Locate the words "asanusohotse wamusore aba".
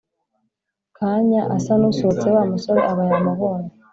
1.55-3.03